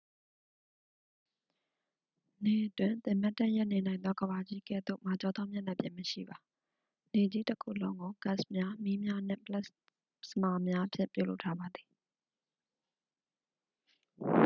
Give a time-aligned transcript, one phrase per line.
[2.43, 6.37] နေတွင် သင်မတ်တပ်ရပ်နေနိုင်သော ကမ္ဘာကြီးကဲ့သို့ မာကျောသောမျက်နှာပြင်မရှိပါ
[7.13, 9.65] နေကြီးတစ်ခုလုံးကို ဂတ်စ်များ မီးများနှင့် ပလက်
[10.29, 11.87] စမာများဖြင့် ပြုလုပ်ထားပါသည်